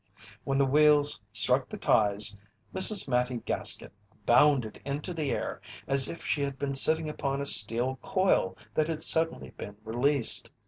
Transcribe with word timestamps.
When 0.45 0.57
the 0.57 0.65
wheels 0.65 1.21
struck 1.31 1.69
the 1.69 1.77
ties, 1.77 2.35
Miss 2.73 3.07
Mattie 3.07 3.37
Gaskett 3.45 3.91
bounded 4.25 4.81
into 4.83 5.13
the 5.13 5.29
air 5.31 5.61
as 5.85 6.09
if 6.09 6.25
she 6.25 6.41
had 6.41 6.57
been 6.57 6.73
sitting 6.73 7.07
upon 7.07 7.39
a 7.39 7.45
steel 7.45 7.99
coil 8.01 8.57
that 8.73 8.87
had 8.87 9.03
suddenly 9.03 9.51
been 9.51 9.77
released. 9.85 10.49